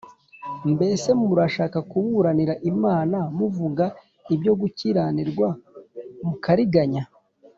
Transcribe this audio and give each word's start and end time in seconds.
Mbese 0.73 1.09
murashaka 1.19 1.77
kuburanira 1.91 2.53
Imana? 2.71 3.17
Muvuga 3.37 3.85
ibyo 4.33 4.53
gukiranirwa 4.59 5.47
mukariganya? 6.27 7.03